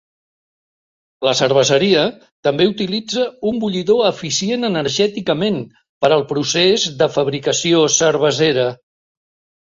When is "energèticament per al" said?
4.69-6.25